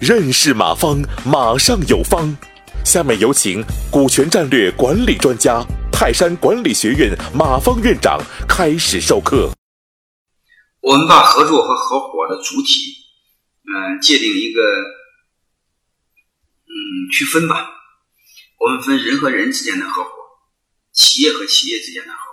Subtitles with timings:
[0.00, 2.36] 认识马方，马上有方。
[2.84, 9.52] 下面有请股权战略管理专家、泰山管理学院马方院长开始授课。
[10.80, 12.96] 我们把合作和合伙的主体，
[13.62, 14.60] 嗯，界定一个，
[16.66, 17.70] 嗯，区分吧。
[18.58, 20.10] 我们分人和人之间的合伙，
[20.92, 22.26] 企业和企业之间的合伙，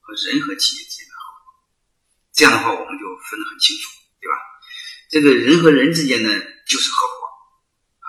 [0.00, 1.13] 和人和企业之间的。
[2.44, 3.88] 这样的话，我们就分得很清楚，
[4.20, 4.36] 对吧？
[5.08, 6.28] 这个人和人之间呢，
[6.68, 7.24] 就是合伙
[8.04, 8.08] 啊。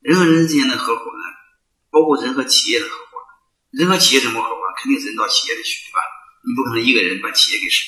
[0.00, 1.22] 人和人之间的合伙呢，
[1.88, 3.12] 包括人和企业的合伙。
[3.70, 4.60] 人和企业怎么合伙？
[4.82, 6.00] 肯定人到企业里去，对吧？
[6.42, 7.86] 你不可能一个人把企业给收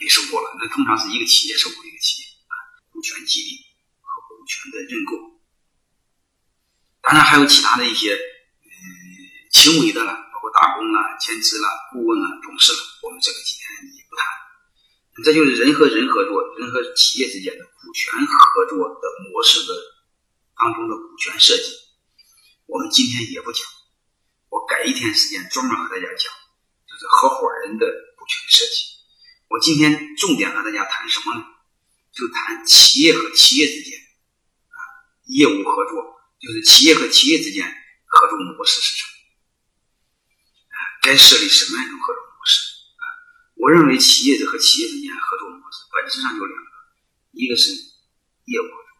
[0.00, 0.56] 给收购了。
[0.58, 2.56] 那通常是一个企业收购一个企业啊，
[2.88, 3.60] 股权激励
[4.00, 5.20] 和股权的认购。
[7.02, 8.72] 当然还有其他的一些嗯
[9.52, 13.93] 轻微的了，包括打工了、兼职啦、顾问了、董事了，我们这个几天。
[15.24, 19.72] 这就是人和人合作、人和企业之间的股权合作的模式的
[20.54, 21.72] 当中的股权设计，
[22.66, 23.66] 我们今天也不讲。
[24.50, 26.30] 我改一天时间专门和大家讲，
[26.86, 28.84] 就是合伙人的股权设计。
[29.48, 31.44] 我今天重点和大家谈什么呢？
[32.12, 34.78] 就谈企业和企业之间啊
[35.24, 37.66] 业务合作，就是企业和企业之间
[38.06, 39.10] 合作模式是什么？
[40.68, 42.73] 啊，该设立什么样一种合作模式？
[43.64, 46.68] 我认为企业和企业之间合作模式本质上有两个，
[47.32, 48.92] 一个是业务合作，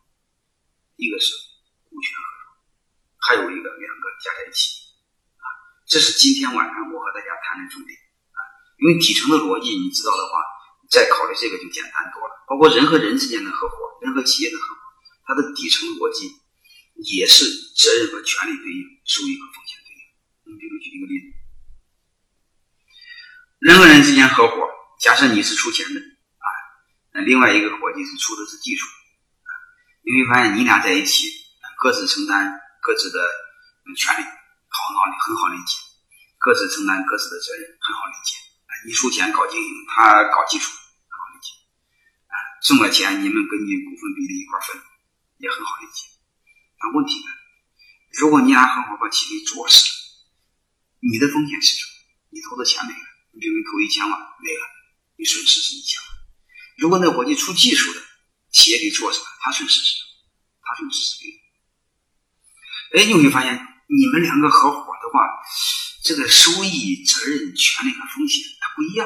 [0.97, 1.37] 一个是
[1.85, 2.49] 股权合作，
[3.21, 4.89] 还有一个两个加在一起，
[5.37, 5.45] 啊，
[5.85, 7.93] 这是今天晚上我和大家谈的重点
[8.33, 8.41] 啊。
[8.81, 10.41] 因为底层的逻辑你知道的话，
[10.89, 12.33] 再考虑这个就简单多了。
[12.49, 14.81] 包括人和人之间的合伙，人和企业的合伙，
[15.29, 16.41] 它的底层逻辑
[17.13, 17.45] 也是
[17.77, 20.01] 责任和权利对应，收益和风险对应。
[20.49, 21.44] 你比如举一个例子。
[23.65, 24.69] 人和人之间合伙，
[25.01, 26.47] 假设你是出钱的啊，
[27.15, 28.85] 那另外一个伙计是出的是技术，
[30.05, 31.33] 你会发现你俩在一起，
[31.81, 33.25] 各自承担各自的
[33.97, 34.23] 权利，
[34.69, 35.81] 好好理很好理解，
[36.37, 38.37] 各自承担各自的责任，很好理解。
[38.85, 41.57] 你出钱搞经营，他搞技术，很好理解。
[42.29, 44.77] 啊，挣了钱你们根据股份比例一块分，
[45.39, 46.05] 也很好理解。
[46.77, 47.33] 但问题呢，
[48.21, 49.97] 如果你俩合伙把企业做死了，
[51.01, 51.93] 你的风险是什么？
[52.29, 53.14] 你投的钱没了。
[53.35, 54.63] 你比如你投一千万没了，
[55.19, 56.09] 你损失是一千万。
[56.79, 58.01] 如果那伙计出技术的，
[58.51, 60.09] 企业给做什么，他损失是什么？
[60.63, 61.35] 他损失是零。
[62.95, 63.55] 哎，你会发现，
[63.89, 65.27] 你们两个合伙的话，
[66.05, 69.05] 这个收益、责任、权利和风险它不一样，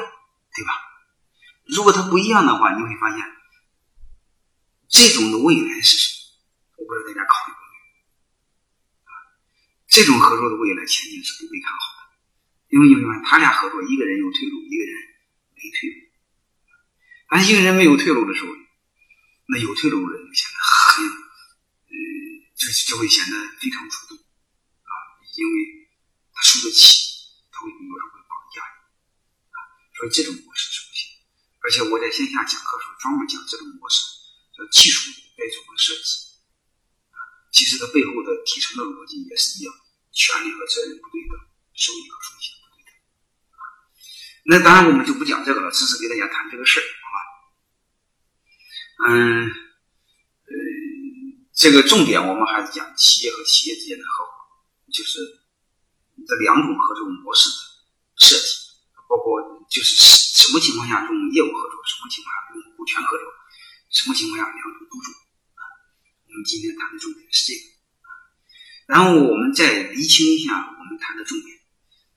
[0.53, 0.71] 对吧？
[1.65, 3.25] 如果它不一样的话，你会发现，
[4.89, 6.19] 这种的未来是什么？
[6.77, 7.81] 我不知道大家考虑过没有？
[9.09, 9.11] 啊，
[9.87, 11.98] 这种合作的未来前景是不被看好。
[12.69, 14.93] 因为你看，他俩合作，一个人有退路，一个人
[15.57, 15.95] 没退路。
[17.29, 18.53] 当一个人没有退路的时候，
[19.49, 21.05] 那有退路的人显得很，
[21.89, 21.97] 嗯，
[22.53, 24.93] 就就会显得非常主动啊，
[25.33, 25.89] 因为
[26.29, 28.77] 他受得起，他会有时候会绑架你
[29.49, 29.57] 啊。
[29.97, 31.09] 所以这种模式是不行。
[31.65, 34.05] 而且我在线下讲课时候专门讲这种模式，
[34.53, 36.37] 叫技术该怎么设计
[37.09, 37.17] 啊。
[37.49, 39.73] 其实它背后的底层的逻辑也是一样，
[40.13, 41.33] 权利和责任不对等，
[41.73, 42.58] 收益和风险。
[44.49, 47.17] 那当然，我们就不讲这个了，只是给大家谈这个事儿，好吧？
[49.13, 49.51] 嗯，呃，
[51.53, 54.31] 这个重点我们还是讲企业和企业之间的合伙，
[54.91, 55.19] 就是
[56.25, 57.57] 这两种合作模式的
[58.25, 58.55] 设计，
[59.07, 59.39] 包括
[59.69, 63.27] 就是什么情况下用业务合作，什么情况下用股权合作，
[63.91, 65.13] 什么情况下两种都做
[65.61, 65.63] 啊？
[66.25, 67.61] 我们今天谈的重点是这个，
[68.87, 71.53] 然后我们再厘清一下我们谈的重点，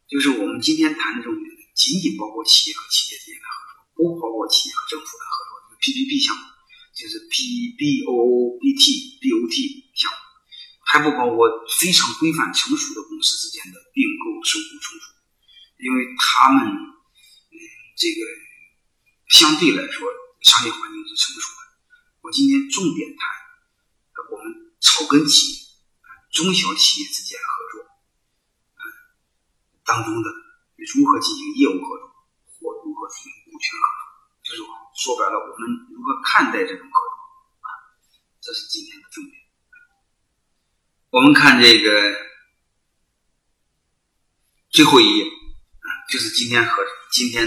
[0.08, 1.51] 就是我们今天谈的重点。
[1.82, 5.74] 仅仅包括企业和企业之间的合作，不包括企业和政府的合作。
[5.82, 6.46] PPP 项目
[6.94, 8.82] 就是 PBOBT、
[9.18, 9.56] BOT
[9.98, 10.18] 项目，
[10.86, 15.10] 还不包括非常规范成熟的公司之间的并购、收购、重组，
[15.82, 17.58] 因为他们嗯
[17.98, 18.22] 这个
[19.34, 20.06] 相对来说
[20.46, 21.66] 商业环境是成熟的。
[22.22, 23.26] 我今天重点谈
[24.30, 25.58] 我们草根企业、
[26.30, 27.82] 中小企业之间的合作
[28.78, 28.82] 嗯
[29.82, 30.41] 当中的。
[30.94, 32.08] 如何进行业务合作，
[32.58, 34.10] 或如何进行股权合作？
[34.42, 34.62] 就是
[34.98, 35.62] 说白了，我们
[35.94, 37.14] 如何看待这种合作
[37.62, 37.68] 啊？
[38.40, 39.38] 这是今天的重点。
[41.10, 41.88] 我们看这个
[44.70, 46.82] 最后一页啊，就是今天和
[47.12, 47.46] 今天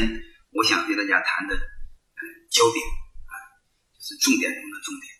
[0.52, 2.80] 我想给大家谈的嗯焦点
[3.26, 3.34] 啊，
[3.98, 5.12] 就是重点中的重点。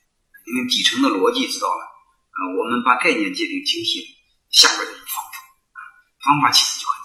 [0.46, 4.06] 因为底层的逻辑知道了啊，我们把概念界定清晰，
[4.50, 5.36] 下边就是方法
[5.74, 5.80] 啊，
[6.22, 7.05] 方法其实就很简